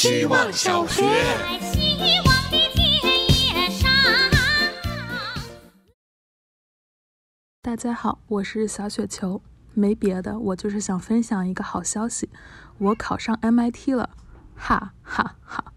[0.00, 1.02] 希望小学。
[1.60, 3.90] 希望的田野上。
[7.60, 9.42] 大家好，我是小雪球。
[9.74, 12.30] 没别的，我就是想分享一个好消息，
[12.78, 14.10] 我考上 MIT 了，
[14.54, 15.72] 哈哈哈！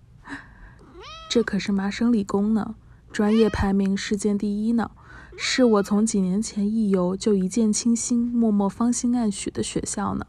[1.27, 2.75] 这可是麻省理工呢，
[3.11, 4.91] 专业排名世界第一呢，
[5.35, 10.27] 是我从几年前一游就一见倾心、默默芳心暗许的学校呢。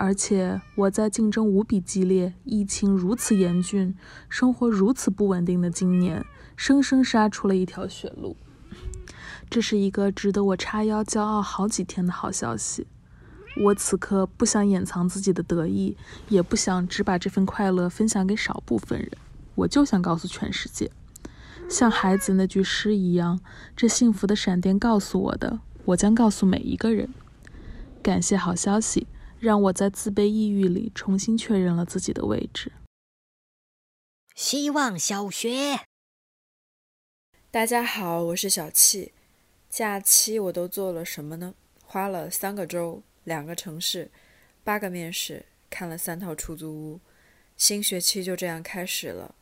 [0.00, 3.94] 而且我在竞争无比激烈、疫情如此严峻、
[4.30, 6.24] 生活如此不稳定的今年，
[6.56, 8.34] 生生杀出了一条血路。
[9.50, 12.86] 这是一个值得我叉腰骄傲好几天的好消息。
[13.62, 15.98] 我此刻不想掩藏自己的得意，
[16.30, 19.10] 也不想只把这份快乐分享给少部分人，
[19.54, 20.90] 我就想告诉全世界，
[21.68, 23.38] 像孩子那句诗一样，
[23.76, 27.10] 这幸福的闪电告诉我的，我将告诉每一个人。
[28.02, 29.06] 感谢好消息，
[29.40, 32.70] 让我在自卑抑郁里重新确认了自己的位置。
[34.34, 35.80] 希望小学。
[37.50, 39.12] 大家好，我是小气。
[39.70, 41.54] 假期我都做了什么呢？
[41.82, 44.10] 花了三个周，两个城市，
[44.62, 47.00] 八个面试，看了三套出租屋。
[47.56, 49.34] 新学期就这样开始了。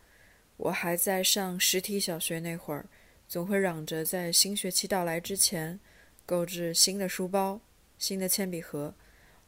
[0.58, 2.86] 我还在上实体小学那会儿，
[3.26, 5.80] 总会嚷着在新学期到来之前，
[6.24, 7.60] 购置新的书包、
[7.98, 8.94] 新的铅笔盒，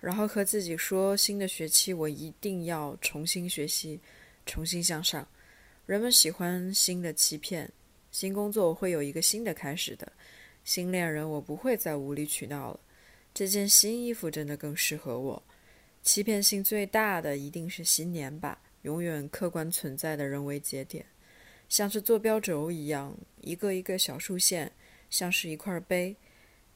[0.00, 4.00] 然后和自己说，新的学期我一定要重新学习，
[4.46, 5.26] 重新向上。
[5.84, 7.70] 人们喜欢新的欺骗，
[8.10, 10.10] 新工作我会有一个新的开始的。
[10.64, 12.80] 新恋人，我不会再无理取闹了。
[13.34, 15.42] 这件新衣服真的更适合我。
[16.02, 21.04] 欺骗性最大的一定是新年吧，永远客观存在的人为节点，
[21.68, 24.72] 像是坐标轴一样，一个一个小竖线，
[25.10, 26.16] 像是一块碑。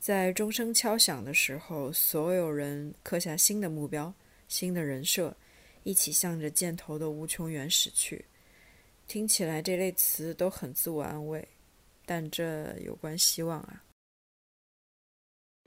[0.05, 4.13] 在钟声敲响的时候，所有人刻下新的目标、
[4.47, 5.35] 新的人设，
[5.83, 8.27] 一起向着箭头的无穷远驶去。
[9.09, 11.49] 听起来这类词都很自我安慰，
[12.05, 13.83] 但这有关希望啊。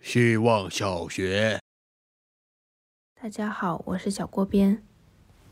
[0.04, 1.60] 希望小学。
[3.20, 4.84] 大家好，我是小锅边，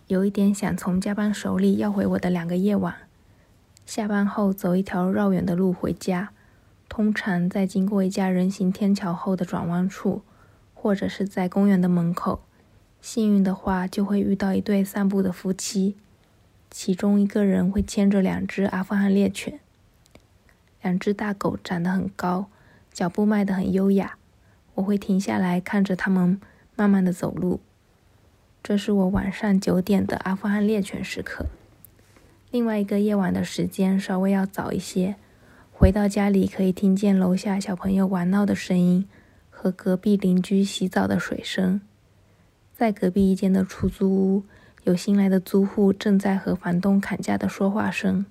[0.05, 3.09] 有一点想从加班手里要回我的两个夜晚。
[3.87, 6.31] 下班后走一条绕远的路回家，
[6.87, 10.21] 通常在经过一家人行天桥后的转弯处，
[10.73, 12.41] 或者是在公园的门口，
[13.01, 15.95] 幸运的话就会遇到一对散步的夫妻，
[16.69, 19.59] 其中一个人会牵着两只阿富汗猎犬，
[20.81, 22.47] 两只大狗长得很高，
[22.93, 24.17] 脚步迈得很优雅。
[24.75, 26.39] 我会停下来看着他们
[26.75, 27.59] 慢慢的走路，
[28.61, 31.45] 这是我晚上九点的阿富汗猎犬时刻。
[32.51, 35.15] 另外一个夜晚的时间稍微要早一些，
[35.77, 39.09] 回到家里可以听见楼下小朋友玩闹的声音
[39.49, 41.81] 和隔壁邻居洗澡的水声。
[42.73, 44.43] 在隔壁一间的出租屋，
[44.83, 48.25] 有新来的租户正在和房东砍价的说话声。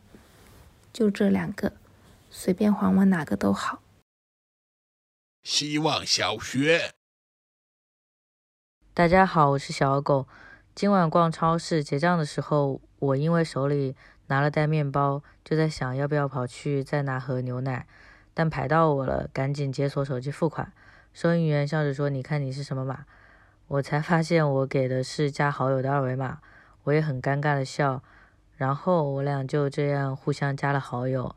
[0.90, 1.74] 就这两个，
[2.30, 3.82] 随便还我哪个都好。
[5.42, 6.94] 希望小学。
[8.94, 10.26] 大家好，我是小狗。
[10.74, 13.94] 今晚逛超市结账的时候，我因为手里
[14.26, 17.86] 拿了袋面包，就在想要不要跑去再拿盒牛奶，
[18.32, 20.72] 但排到我了，赶紧解锁手机付款。
[21.12, 23.04] 收银员笑着说：“你看你是什么码？”
[23.68, 26.38] 我才发现我给的是加好友的二维码，
[26.84, 28.02] 我也很尴尬的笑，
[28.56, 31.34] 然后我俩就这样互相加了好友。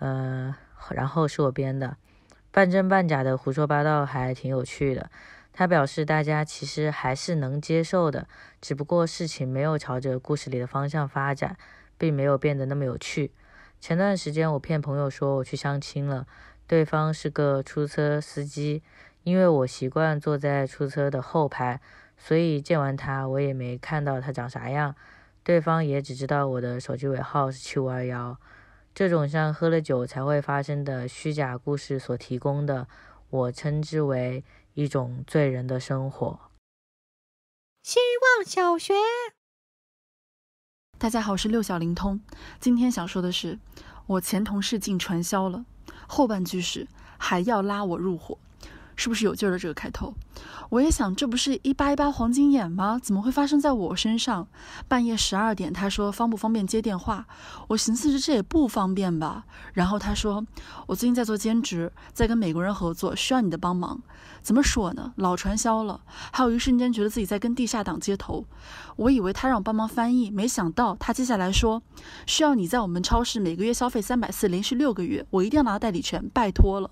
[0.00, 0.54] 嗯，
[0.90, 1.96] 然后是我编的。
[2.50, 5.10] 半真半假的胡说八道还挺有趣的。
[5.52, 8.26] 他表示大家其实还是能接受的，
[8.60, 11.56] 只不过事情没有朝着故事里的方向发展，
[11.98, 13.32] 并没有变得那么有趣。
[13.80, 16.26] 前段时间我骗朋友说我去相亲了，
[16.66, 18.82] 对方是个出租车司机，
[19.22, 21.80] 因为我习惯坐在出租车的后排，
[22.16, 24.94] 所以见完他我也没看到他长啥样，
[25.42, 28.38] 对方也只知道我的手机尾号是七五二幺。
[28.94, 32.86] 这种像喝了酒才会发生的虚假故事所提供的，
[33.28, 36.38] 我称之为一种醉人的生活。
[37.82, 37.98] 希
[38.38, 38.94] 望小学。
[41.04, 42.18] 大家好，我是六小灵通。
[42.58, 43.58] 今天想说的是，
[44.06, 45.66] 我前同事进传销了，
[46.06, 48.38] 后半句是还要拉我入伙。
[48.96, 50.14] 是不是有劲儿的这个开头？
[50.70, 52.98] 我也想，这不是一八一八黄金眼吗？
[53.02, 54.46] 怎么会发生在我身上？
[54.88, 57.26] 半夜十二点，他说方不方便接电话？
[57.68, 59.44] 我寻思着这也不方便吧。
[59.74, 60.44] 然后他说，
[60.86, 64.00] 我最近在做兼职，在跟美国人合作，需要你的帮忙。
[64.42, 65.12] 怎么说呢？
[65.16, 66.00] 老传销了，
[66.32, 68.44] 还有一瞬间觉得自己在跟地下党接头。
[68.96, 71.82] 我以为他让我帮忙翻译，没想到他接下来说，
[72.26, 76.90] 需要你在我们超市每个月消费三百四，连续六个月，我一定要拿到代理权，拜托了。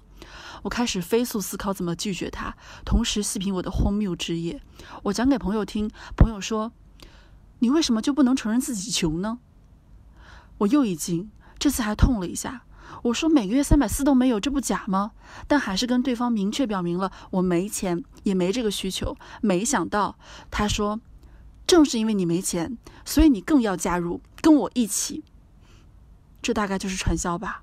[0.63, 4.63] 我开始飞速思考怎么拒绝他，同时细品我的荒谬之夜。
[5.05, 6.73] 我讲给朋友听，朋友说
[7.61, 9.39] ：“你为什么就不能承认自己穷呢？
[10.59, 12.65] 我又一惊，这次还痛了一下。
[13.05, 15.13] 我说每个月三百四都没有，这不假吗？
[15.49, 19.17] 但还是跟对方明确表明了我没钱，也没这个需求。
[19.41, 20.17] 没想到
[20.51, 21.01] 他说，
[21.67, 25.25] 正是因为你没钱，所以你更要加入跟我一起。
[26.43, 27.63] 这大概就是传销吧。